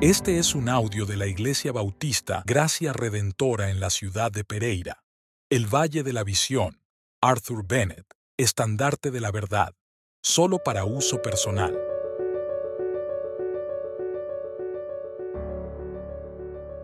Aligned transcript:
Este 0.00 0.38
es 0.38 0.54
un 0.54 0.68
audio 0.68 1.06
de 1.06 1.16
la 1.16 1.26
Iglesia 1.26 1.72
Bautista 1.72 2.44
Gracia 2.46 2.92
Redentora 2.92 3.68
en 3.68 3.80
la 3.80 3.90
ciudad 3.90 4.30
de 4.30 4.44
Pereira. 4.44 5.02
El 5.50 5.66
Valle 5.66 6.04
de 6.04 6.12
la 6.12 6.22
Visión. 6.22 6.80
Arthur 7.20 7.66
Bennett. 7.66 8.06
Estandarte 8.36 9.10
de 9.10 9.20
la 9.20 9.32
Verdad. 9.32 9.74
Solo 10.22 10.60
para 10.62 10.84
uso 10.84 11.20
personal. 11.20 11.76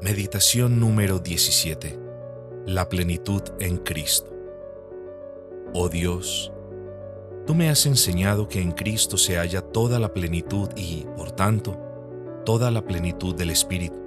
Meditación 0.00 0.78
número 0.78 1.18
17. 1.18 1.98
La 2.66 2.88
plenitud 2.88 3.42
en 3.58 3.78
Cristo. 3.78 4.32
Oh 5.74 5.88
Dios, 5.88 6.52
tú 7.44 7.56
me 7.56 7.70
has 7.70 7.86
enseñado 7.86 8.46
que 8.46 8.60
en 8.60 8.70
Cristo 8.70 9.16
se 9.16 9.36
halla 9.36 9.62
toda 9.62 9.98
la 9.98 10.12
plenitud 10.12 10.68
y, 10.76 11.06
por 11.16 11.32
tanto, 11.32 11.89
toda 12.50 12.72
la 12.72 12.84
plenitud 12.84 13.36
del 13.36 13.50
Espíritu, 13.50 14.02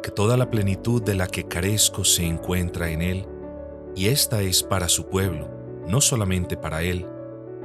que 0.00 0.12
toda 0.12 0.36
la 0.36 0.52
plenitud 0.52 1.02
de 1.02 1.16
la 1.16 1.26
que 1.26 1.48
carezco 1.48 2.04
se 2.04 2.24
encuentra 2.24 2.90
en 2.90 3.02
Él, 3.02 3.26
y 3.96 4.06
esta 4.06 4.40
es 4.40 4.62
para 4.62 4.88
su 4.88 5.08
pueblo, 5.08 5.50
no 5.88 6.00
solamente 6.00 6.56
para 6.56 6.84
Él. 6.84 7.08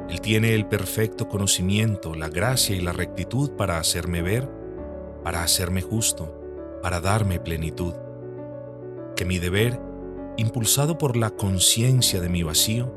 Él 0.09 0.19
tiene 0.19 0.55
el 0.55 0.65
perfecto 0.65 1.27
conocimiento, 1.27 2.15
la 2.15 2.29
gracia 2.29 2.75
y 2.75 2.81
la 2.81 2.93
rectitud 2.93 3.51
para 3.51 3.77
hacerme 3.77 4.23
ver, 4.23 4.49
para 5.23 5.43
hacerme 5.43 5.83
justo, 5.83 6.35
para 6.81 6.99
darme 6.99 7.39
plenitud. 7.39 7.93
Que 9.15 9.23
mi 9.23 9.37
deber, 9.37 9.79
impulsado 10.35 10.97
por 10.97 11.15
la 11.15 11.29
conciencia 11.29 12.19
de 12.21 12.29
mi 12.29 12.41
vacío, 12.41 12.91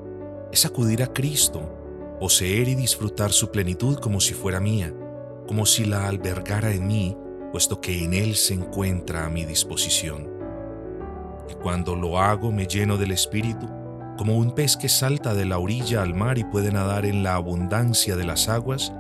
es 0.52 0.65
acudir 0.65 1.02
a 1.02 1.13
Cristo, 1.13 2.16
poseer 2.19 2.66
y 2.66 2.75
disfrutar 2.75 3.30
su 3.30 3.51
plenitud 3.51 3.99
como 3.99 4.21
si 4.21 4.33
fuera 4.33 4.59
mía 4.59 4.95
como 5.46 5.66
si 5.66 5.84
la 5.84 6.09
albergara 6.09 6.73
en 6.73 6.87
mí, 6.87 7.16
puesto 7.52 7.80
que 7.80 8.02
en 8.04 8.14
Él 8.14 8.34
se 8.34 8.54
encuentra 8.54 9.26
a 9.26 9.30
mi 9.30 9.45
disposición. 9.45 10.28
Y 11.48 11.54
cuando 11.54 11.95
lo 11.95 12.18
hago 12.18 12.50
me 12.50 12.66
lleno 12.66 12.96
del 12.96 13.10
Espíritu, 13.10 13.68
como 14.16 14.37
un 14.37 14.52
pez 14.52 14.76
que 14.76 14.88
salta 14.88 15.34
de 15.34 15.45
la 15.45 15.59
orilla 15.59 16.02
al 16.02 16.15
mar 16.15 16.38
y 16.38 16.45
puede 16.45 16.72
nadar 16.72 17.04
en 17.04 17.22
la 17.22 17.34
abundancia 17.34 18.16
de 18.16 18.24
las 18.24 18.48
aguas, 18.48 18.92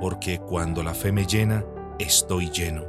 porque 0.00 0.38
cuando 0.38 0.82
la 0.82 0.94
fe 0.94 1.12
me 1.12 1.26
llena, 1.26 1.64
estoy 1.98 2.50
lleno, 2.50 2.84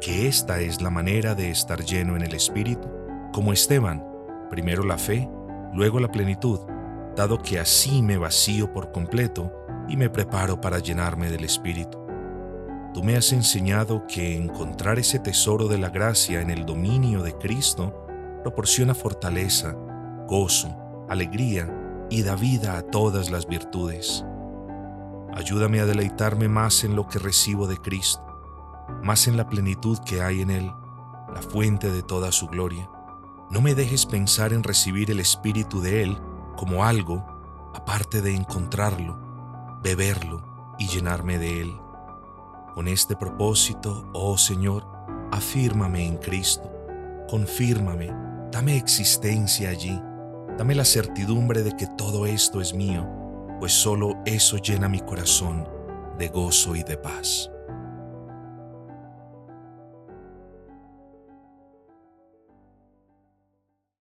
que 0.00 0.26
esta 0.26 0.60
es 0.60 0.82
la 0.82 0.90
manera 0.90 1.34
de 1.34 1.50
estar 1.50 1.84
lleno 1.84 2.16
en 2.16 2.22
el 2.22 2.34
Espíritu, 2.34 2.88
como 3.32 3.52
Esteban, 3.52 4.04
primero 4.50 4.84
la 4.84 4.98
fe, 4.98 5.28
luego 5.72 6.00
la 6.00 6.10
plenitud, 6.10 6.60
dado 7.16 7.38
que 7.38 7.58
así 7.58 8.02
me 8.02 8.18
vacío 8.18 8.72
por 8.72 8.92
completo 8.92 9.52
y 9.88 9.96
me 9.96 10.10
preparo 10.10 10.60
para 10.60 10.78
llenarme 10.78 11.30
del 11.30 11.44
Espíritu. 11.44 12.01
Tú 12.94 13.02
me 13.02 13.16
has 13.16 13.32
enseñado 13.32 14.06
que 14.06 14.36
encontrar 14.36 14.98
ese 14.98 15.18
tesoro 15.18 15.66
de 15.66 15.78
la 15.78 15.88
gracia 15.88 16.42
en 16.42 16.50
el 16.50 16.66
dominio 16.66 17.22
de 17.22 17.36
Cristo 17.38 17.94
proporciona 18.42 18.94
fortaleza, 18.94 19.74
gozo, 20.28 20.76
alegría 21.08 22.06
y 22.10 22.22
da 22.22 22.36
vida 22.36 22.76
a 22.76 22.82
todas 22.82 23.30
las 23.30 23.46
virtudes. 23.46 24.24
Ayúdame 25.34 25.80
a 25.80 25.86
deleitarme 25.86 26.48
más 26.48 26.84
en 26.84 26.94
lo 26.94 27.08
que 27.08 27.18
recibo 27.18 27.66
de 27.66 27.78
Cristo, 27.78 28.22
más 29.02 29.26
en 29.26 29.38
la 29.38 29.48
plenitud 29.48 29.98
que 30.04 30.20
hay 30.20 30.42
en 30.42 30.50
Él, 30.50 30.70
la 31.34 31.40
fuente 31.40 31.90
de 31.90 32.02
toda 32.02 32.30
su 32.30 32.48
gloria. 32.48 32.90
No 33.50 33.62
me 33.62 33.74
dejes 33.74 34.04
pensar 34.04 34.52
en 34.52 34.62
recibir 34.62 35.10
el 35.10 35.20
Espíritu 35.20 35.80
de 35.80 36.02
Él 36.02 36.18
como 36.56 36.84
algo 36.84 37.24
aparte 37.74 38.20
de 38.20 38.34
encontrarlo, 38.34 39.18
beberlo 39.82 40.74
y 40.78 40.88
llenarme 40.88 41.38
de 41.38 41.62
Él. 41.62 41.72
Con 42.74 42.88
este 42.88 43.14
propósito, 43.16 44.08
oh 44.14 44.38
Señor, 44.38 44.86
afírmame 45.30 46.06
en 46.06 46.16
Cristo, 46.16 46.72
confírmame, 47.28 48.10
dame 48.50 48.78
existencia 48.78 49.68
allí, 49.68 50.00
dame 50.56 50.74
la 50.74 50.86
certidumbre 50.86 51.62
de 51.62 51.72
que 51.76 51.86
todo 51.86 52.24
esto 52.24 52.62
es 52.62 52.72
mío, 52.72 53.06
pues 53.60 53.72
solo 53.72 54.16
eso 54.24 54.56
llena 54.56 54.88
mi 54.88 55.00
corazón 55.00 55.68
de 56.18 56.28
gozo 56.28 56.74
y 56.74 56.82
de 56.82 56.96
paz. 56.96 57.51